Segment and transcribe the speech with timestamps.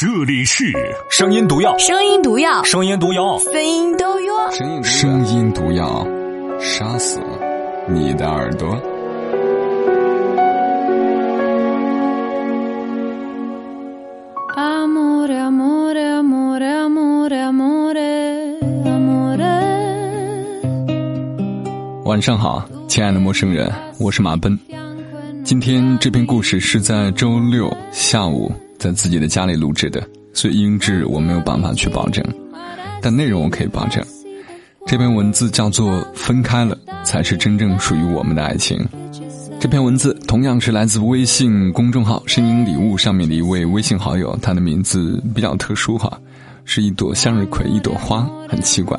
[0.00, 0.64] 这里是
[1.10, 4.50] 声音毒药，声音毒药，声音毒药，声音毒药。
[4.82, 6.06] 声音毒药，
[6.58, 7.20] 杀死
[7.86, 8.70] 你的耳朵。
[22.06, 24.58] 晚上好，亲爱的陌生人，我是马奔。
[25.44, 28.50] 今天这篇故事是在周六下午
[28.80, 30.02] 在自己的家里录制的，
[30.32, 32.24] 所以音质我没有办法去保证，
[33.02, 34.02] 但内容我可以保证。
[34.86, 38.78] 这篇文字叫做《分开了才是真正属于我们的爱情》。
[39.60, 46.18] 这篇文字同样是来自微信公众号“声音礼物”上面的一位微信好友，他的名字比较特殊哈，
[46.64, 48.98] 是一朵向日葵，一朵花，很奇怪。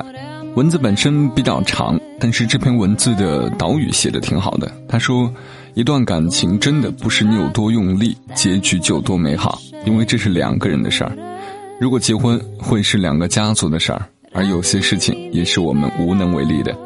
[0.54, 4.70] 文字本身比较长，但是这篇文字的导语写的挺好的。
[4.86, 5.28] 他说
[5.74, 11.12] ：“一段感情真的不是你有多用力，结局就多美好，因为这是两个人的事儿。
[11.80, 16.76] 如果结婚，会是两个家族的事儿，而有些事情也是我们无能为力的。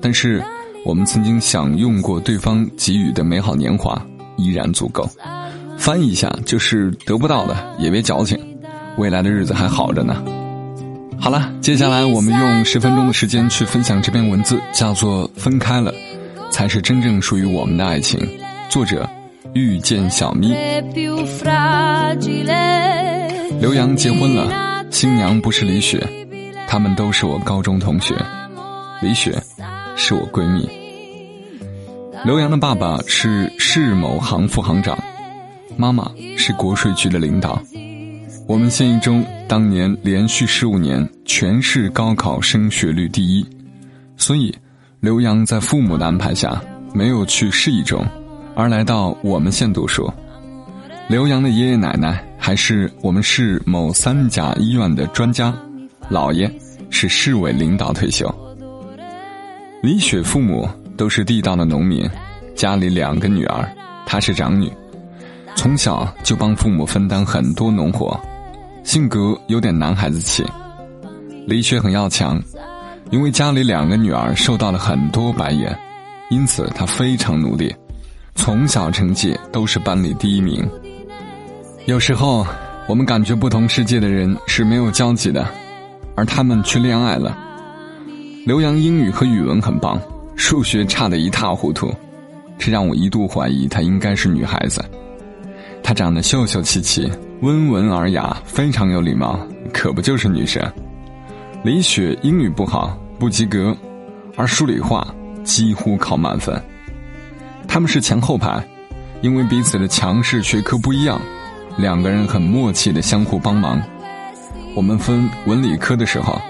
[0.00, 0.42] 但是，
[0.84, 4.00] 我们曾经享用过对方给予的美好年华，
[4.36, 5.08] 依然足够。
[5.76, 8.38] 翻译一下，就是得不到的也别矫情，
[8.96, 10.24] 未来的日子还好着呢。”
[11.20, 15.92] 好了，接下来我们用十分钟的时间去分享这篇文字，叫做《分开了，
[16.48, 18.20] 才是真正属于我们的爱情》。
[18.70, 19.08] 作者：
[19.54, 20.48] 遇见小咪。
[23.60, 26.06] 刘洋结婚了，新娘不是李雪，
[26.66, 28.14] 他们都是我高中同学。
[29.00, 29.40] 李雪
[29.96, 30.68] 是我闺蜜。
[32.24, 34.98] 刘洋的爸爸是市某行副行长，
[35.76, 37.60] 妈妈是国税局的领导。
[38.46, 43.46] 我们县一中当年连续十五年全市高考升学率第一，
[44.16, 44.54] 所以
[45.00, 46.60] 刘洋在父母的安排下
[46.94, 48.04] 没有去市一中，
[48.58, 50.12] 而来到我们县读书。
[51.06, 55.54] 刘洋的爷爷奶奶还是我们市某三甲医院的专家，
[56.10, 56.52] 姥爷
[56.90, 58.28] 是市委领导退休。
[59.80, 62.04] 李雪父母都是地道的农民，
[62.56, 63.64] 家里两个女儿，
[64.04, 64.68] 她是长女，
[65.54, 68.20] 从小就帮父母分担很多农活。
[68.82, 70.44] 性格有点男孩子气，
[71.46, 72.42] 李雪很要强，
[73.12, 75.78] 因为家里两个女儿受到了很多白眼，
[76.28, 77.72] 因此她非常努力，
[78.38, 80.66] 从小成绩都是班里第一名。
[81.86, 82.46] 有时候
[82.86, 85.44] 我们感觉不同世界的人是没有交集的，
[86.14, 87.36] 而他们却恋爱了。
[88.46, 90.00] 刘洋英语和语文很棒，
[90.36, 91.92] 数学差得一塌糊涂，
[92.56, 94.82] 这让我一度怀疑她应该是女孩子。
[95.82, 97.10] 她长得秀秀气气。
[97.40, 99.38] 温文尔雅，非常有礼貌，
[99.72, 100.60] 可不就是女神？
[101.62, 103.76] 李雪英语不好，不及格，
[104.36, 105.06] 而数理化
[105.44, 106.60] 几乎考满分。
[107.68, 108.66] 他们是前后排，
[109.20, 111.20] 因为彼此的强势学科不一样，
[111.76, 113.80] 两个人很默契的相互帮忙。
[114.74, 116.40] 我们分文理科的时候，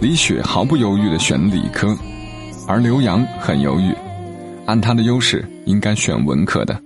[0.00, 1.96] 李雪毫不犹豫的选理科，
[2.68, 3.92] 而刘洋很犹豫，
[4.66, 6.80] 按他的优势应该选文科的。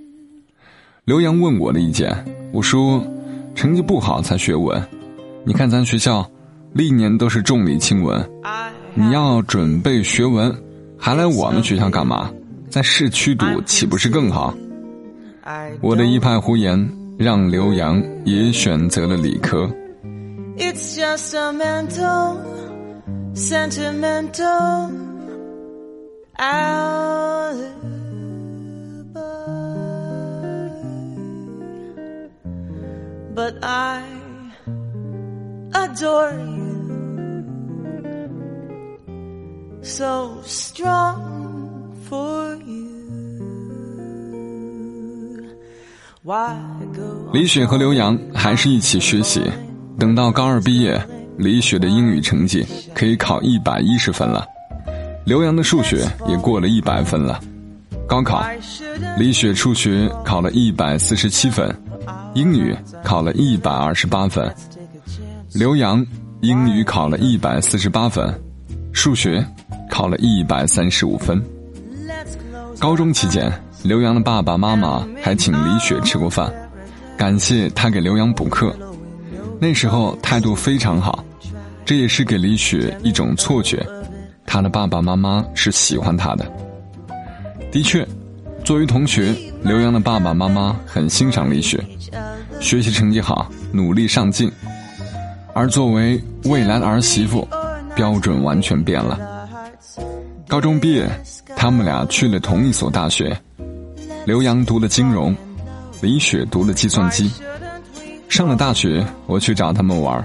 [1.05, 3.05] 刘洋问我的意见，我说。
[3.57, 4.85] 成绩不好才学文，
[5.45, 6.29] 你看咱学校，
[6.73, 8.29] 历年都是重理轻文。
[8.95, 10.53] 你要准备学文，
[10.99, 12.29] 还来我们学校干嘛？
[12.75, 14.53] 在市区读岂不是更好？
[15.81, 16.77] 我的一派胡言
[17.17, 19.71] 让刘洋也选择了理科。
[20.57, 22.37] it's just a mental
[23.33, 24.91] sentimental
[33.37, 34.03] but I
[35.75, 37.45] adore you
[39.81, 41.34] so strong.
[47.33, 49.43] 李雪和刘洋还是一起学习，
[49.99, 51.01] 等到高二毕业，
[51.37, 54.47] 李雪的英语成绩可以考一百一十分了，
[55.27, 57.41] 刘洋的数学也过了一百分了。
[58.07, 58.45] 高考，
[59.19, 61.75] 李雪数学考了一百四十七分。
[62.35, 64.53] 英语考了一百二十八分，
[65.55, 66.05] 刘洋
[66.41, 68.35] 英语考了一百四十八分，
[68.93, 69.47] 数学
[69.89, 71.41] 考了一百三十五分。
[72.85, 73.51] 高中期间，
[73.83, 76.53] 刘洋的爸爸妈妈还请李雪吃过饭，
[77.17, 78.77] 感谢他给刘洋补课。
[79.59, 81.25] 那时候态度非常好，
[81.87, 83.83] 这也是给李雪一种错觉，
[84.45, 86.47] 他的爸爸妈妈是喜欢他的。
[87.73, 88.07] 的确。
[88.63, 91.83] 作为同学，刘洋的爸爸妈妈很欣赏李雪，
[92.61, 94.53] 学习成绩好，努力上进。
[95.55, 97.49] 而作为未来的儿媳妇，
[97.95, 99.19] 标准完全变了。
[100.47, 101.09] 高中毕业，
[101.65, 103.35] 他们俩去了同一所大学，
[104.27, 105.35] 刘洋读了金融，
[106.03, 107.33] 李雪读了计算机。
[108.29, 110.23] 上了大学，我去找他们玩，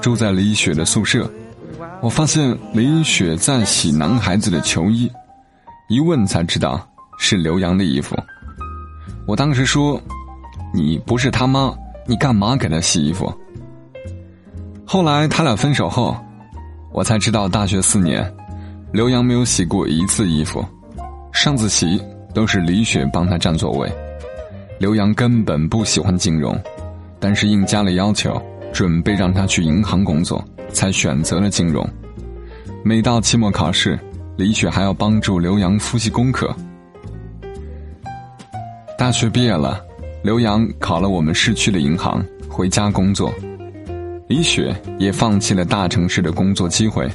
[0.00, 1.28] 住在李雪的宿舍。
[2.00, 5.10] 我发现李雪在洗男孩子的球衣，
[5.88, 6.88] 一问才知道
[7.18, 8.14] 是刘洋的衣服。
[9.26, 10.00] 我当时说
[10.72, 11.74] ：“你不是他妈，
[12.06, 13.34] 你干嘛给他洗衣服？”
[14.86, 16.16] 后来他俩分手后，
[16.92, 18.32] 我才知道大学四年，
[18.92, 20.64] 刘洋没有洗过一次衣服，
[21.36, 22.02] 上自习
[22.32, 23.86] 都是李雪帮他占座位。
[24.78, 26.58] 刘洋根本不喜欢金融，
[27.20, 28.40] 但是应家里要求，
[28.72, 30.42] 准备让他去银行工作。
[30.72, 31.88] 才选择了金融。
[32.84, 33.98] 每到期末考试，
[34.36, 36.54] 李雪还要帮助刘洋复习功课。
[38.98, 39.80] 大学毕业了，
[40.22, 43.32] 刘洋考了我们市区的银行，回家工作。
[44.26, 47.08] 李雪也放弃了大城市的工作机会，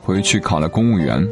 [0.00, 1.26] 回去考了公务员。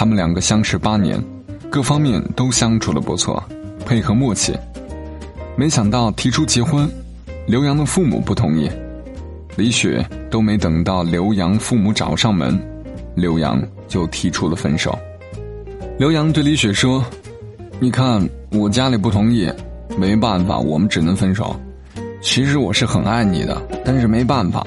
[0.00, 1.22] 他们两个相识八年，
[1.68, 3.44] 各方面都相处的不错，
[3.84, 4.54] 配合默契。
[5.56, 6.88] 没想到提出结婚，
[7.46, 8.66] 刘洋的父母不同意。
[9.56, 12.58] 李雪都没等到刘洋父母找上门，
[13.14, 14.98] 刘洋就提出了分手。
[15.98, 17.04] 刘洋对李雪说
[17.78, 19.52] ：“你看我家里不同意，
[19.98, 21.54] 没办法，我们只能分手。
[22.22, 24.66] 其实我是很爱你的，但是没办法。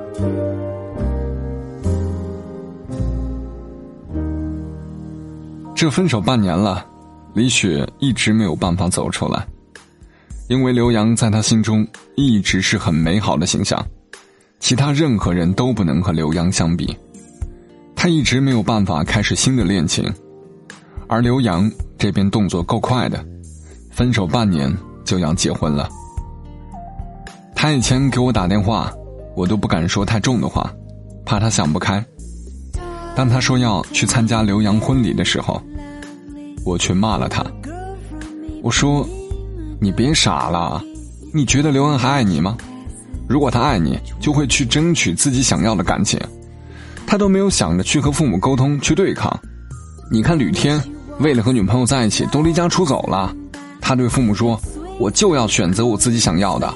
[5.81, 6.85] 这分手半年了，
[7.33, 9.43] 李雪一直没有办法走出来，
[10.47, 13.83] 因为刘洋在她心中一直是很美好的形象，
[14.59, 16.95] 其他任何人都不能和刘洋相比。
[17.95, 20.07] 她一直没有办法开始新的恋情，
[21.07, 21.67] 而刘洋
[21.97, 23.25] 这边动作够快的。
[23.89, 24.71] 分手半年
[25.03, 25.89] 就要结婚了。
[27.55, 28.93] 他以前给我打电话，
[29.35, 30.71] 我都不敢说太重的话，
[31.25, 32.05] 怕他想不开。
[33.15, 35.61] 当他说要去参加刘洋婚礼的时候，
[36.65, 37.45] 我却骂了他。
[38.63, 39.07] 我说
[39.79, 40.83] ：“你别傻了，
[41.33, 42.57] 你觉得刘洋还爱你吗？
[43.27, 46.19] 如果他爱你，就会去争取自己想要的感情。
[47.05, 49.37] 他都没有想着去和父母沟通去对抗。
[50.09, 50.81] 你看吕天，
[51.19, 53.35] 为了和女朋友在一起，都离家出走了。”
[53.81, 54.59] 他对父母说
[54.99, 56.73] ：“我就要选择我自己想要的，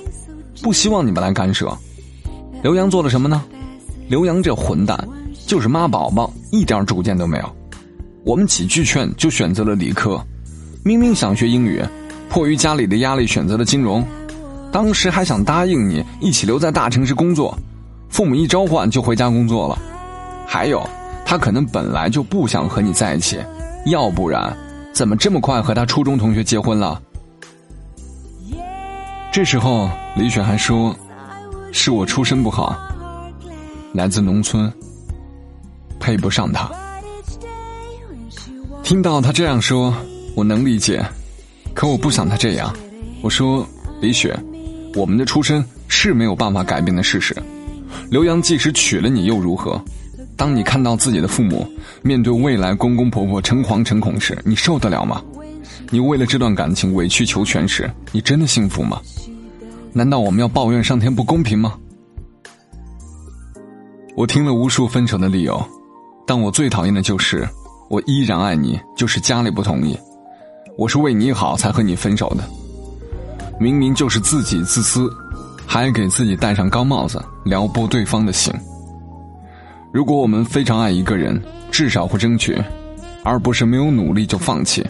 [0.62, 1.72] 不希望你们来干涉。”
[2.64, 3.44] 刘洋做了什么呢？
[4.08, 4.98] 刘洋这混蛋
[5.46, 7.56] 就是妈宝宝，一点主见都没有。
[8.26, 10.20] 我们几句劝就选择了理科，
[10.84, 11.84] 明明想学英语，
[12.30, 14.04] 迫于家里的压力选择了金融。
[14.72, 17.58] 当时还想答应你一起留在大城市工作，
[18.10, 19.78] 父母一召唤就回家工作了。
[20.48, 20.88] 还有，
[21.26, 23.40] 他可能本来就不想和你在一起，
[23.86, 24.56] 要不然。
[24.94, 27.02] 怎么这么快和他初中同学结婚了？
[29.32, 30.96] 这时候李雪还说
[31.74, 32.76] ：“是我出身不好，
[33.94, 34.72] 来自农村，
[36.06, 36.70] 配不上他。”
[38.84, 39.92] 听到他这样说，
[40.36, 41.04] 我能理解，
[41.74, 42.72] 可我不想他这样。
[43.24, 43.68] 我说
[44.00, 44.38] ：“李雪，
[44.94, 47.36] 我们的出身是没有办法改变的事实。
[48.12, 49.84] 刘洋即使娶了你又如何？”
[50.38, 51.66] 当你看到自己的父母
[52.04, 55.24] 面对未来公公婆婆诚惶诚恐时，你受得了吗？
[55.90, 59.02] 你为了这段感情委曲求全时，你真的幸福吗？
[59.94, 61.74] 难道我们要抱怨上天不公平吗？
[64.16, 65.66] 我听了无数分手的理由，
[66.26, 67.48] 但我最讨厌的就是
[67.90, 69.98] 我依然爱你，就是家里不同意。
[70.78, 72.44] 我是为你好才和你分手的，
[73.60, 75.10] 明明就是自己自私，
[75.66, 78.54] 还给自己戴上高帽子，撩拨对方的心。
[79.94, 81.42] 如果我们非常爱一个人，
[81.72, 82.62] 至少会争取，
[83.24, 84.86] 而不是没有努力就放弃。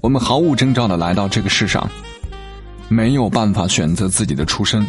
[0.00, 1.86] 我们毫无征兆的来到这个世上，
[2.88, 4.86] 没有办法选择自己的出身，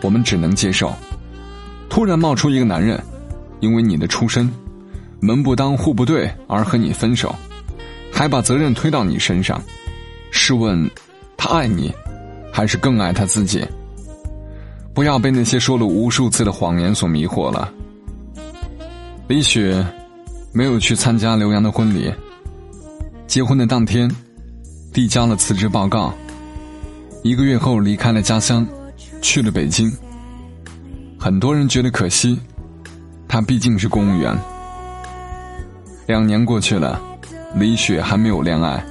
[0.00, 0.92] 我们只能接受。
[1.88, 3.00] 突然冒出一个男人，
[3.60, 4.50] 因为你的出身，
[5.26, 7.34] 门不当户不对而和你分手，
[8.12, 9.60] 还把责任推到你身上，
[10.30, 10.88] 试问，
[11.36, 11.92] 他爱你，
[12.52, 13.66] 还是更爱他自己？
[14.94, 17.70] 不要被那些说了无数次的谎言所迷惑了。
[19.26, 19.84] 李雪
[20.52, 22.10] 没有去参加刘洋的婚礼。
[23.26, 24.08] 结婚的当天，
[24.92, 26.14] 递交了辞职报告。
[27.24, 28.64] 一个月后离开了家乡，
[29.20, 29.92] 去了北京。
[31.18, 32.38] 很多人觉得可惜，
[33.26, 34.38] 他毕竟是公务员。
[36.06, 37.00] 两年过去了，
[37.56, 38.82] 李雪还没有恋爱。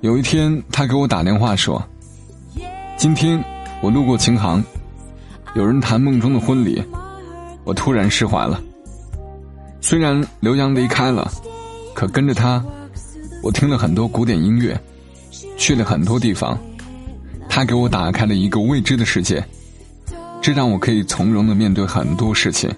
[0.00, 1.82] 有一天，她给我打电话说
[2.96, 3.42] ：“今天
[3.82, 4.64] 我路过琴行，
[5.54, 6.82] 有人谈梦中的婚礼，
[7.64, 8.58] 我突然释怀了。
[9.82, 11.30] 虽然刘洋离开了，
[11.94, 12.64] 可跟着他。”
[13.42, 14.80] 我听了很多古典音乐，
[15.58, 16.56] 去了很多地方，
[17.48, 19.44] 他给我打开了一个未知的世界，
[20.40, 22.70] 这让我可以从容的面对很多事情。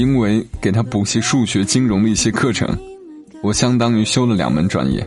[0.00, 2.66] 因为给他补习数学、金融的一些课程，
[3.42, 5.06] 我相当于修了两门专业。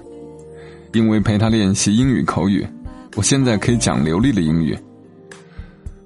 [0.94, 2.64] 因为陪他练习英语口语，
[3.16, 4.78] 我现在可以讲流利的英语。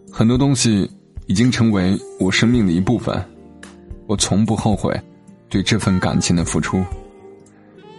[0.10, 0.90] 很多东西
[1.26, 3.22] 已经成为我生命的一部分，
[4.06, 4.98] 我从不后悔
[5.50, 6.82] 对这份感情的付出。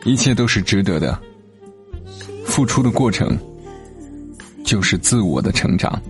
[0.04, 1.21] 一切都是值得的，
[2.47, 3.37] 付出的过程
[4.64, 6.00] 就是自我的成长。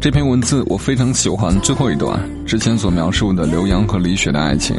[0.00, 4.76] 这篇文字我非常喜欢最后一段，之前所描述的刘洋和李雪的爱情。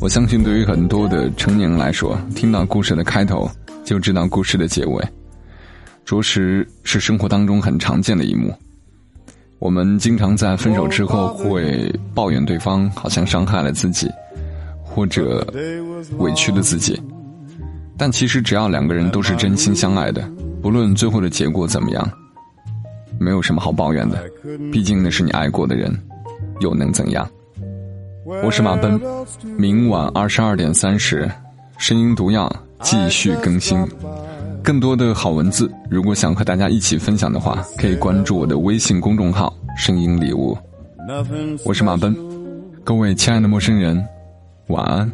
[0.00, 3.50] 我相信，对于很多的成年人来说，听到故事的开头
[3.84, 5.06] 就知道故事的结尾。
[6.06, 8.50] 着实是生活当中很常见的一幕。
[9.58, 14.08] 我们经常在分手之后会抱怨对方好像伤害了自己，
[14.82, 15.46] 或者
[16.16, 16.98] 委屈了自己。
[17.98, 20.26] 但其实只要两个人都是真心相爱的，
[20.62, 22.10] 不论最后的结果怎么样，
[23.18, 24.18] 没有什么好抱怨的。
[24.72, 25.92] 毕竟那是你爱过的人，
[26.60, 27.28] 又能怎样？
[28.44, 29.00] 我是马奔，
[29.56, 31.30] 明晚二十二点三十，
[31.78, 32.50] 声音毒药
[32.82, 33.78] 继续更新。
[34.62, 40.56] 更多的好文字，如果想和大家一起分享的话，可以关注我的微信公众号“声音礼物”。
[41.64, 42.14] 我是马奔，
[42.84, 44.06] 各位亲爱的陌生人，
[44.66, 45.10] 晚安。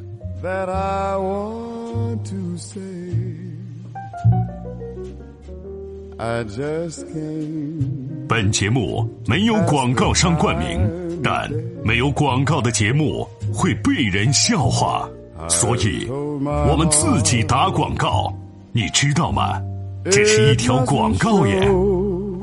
[8.29, 11.51] 本节目没有广告商冠名，但
[11.85, 15.09] 没有广告的节目会被人笑话，
[15.49, 18.33] 所以我们自己打广告。
[18.73, 19.61] 你知道吗？
[20.05, 21.61] 这是一条广告耶！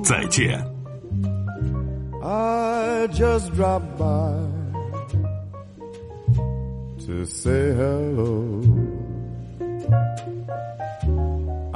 [0.04, 0.58] 再见。
[2.24, 4.32] I just dropped by
[7.06, 8.62] to say hello.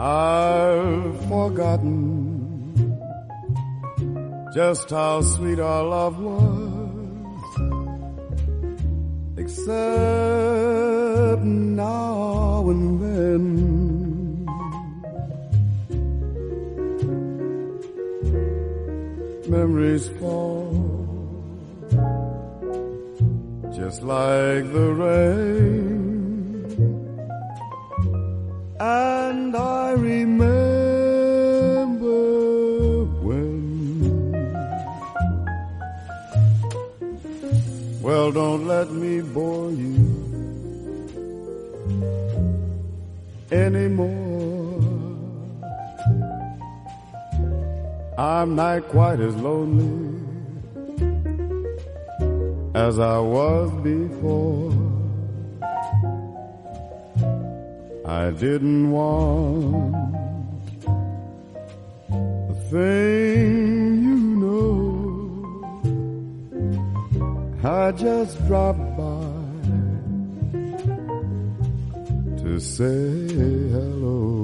[0.05, 2.95] I've forgotten
[4.53, 7.57] just how sweet our love was,
[9.37, 9.65] except
[11.43, 13.75] now and then.
[19.47, 20.73] memories fall
[23.75, 26.04] just like the rain
[38.85, 39.95] let me bore you
[43.51, 44.79] anymore
[48.17, 50.11] I'm not quite as lonely
[52.75, 54.71] as I was before.
[58.05, 59.95] I didn't want
[62.49, 63.64] the thing
[67.65, 69.25] I just dropped by
[72.43, 73.27] to say
[73.73, 74.34] hello.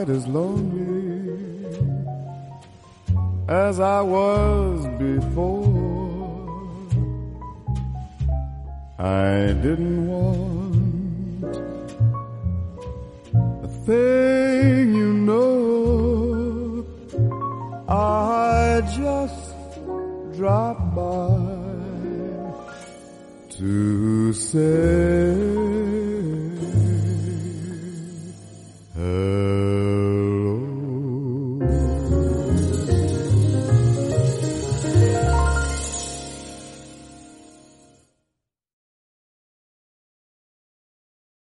[0.00, 1.28] Quite as lonely
[3.48, 6.88] as I was before.
[8.98, 11.44] I didn't want
[13.66, 16.86] a thing you know.
[17.86, 19.54] I just
[20.36, 21.36] dropped by
[23.58, 25.29] to say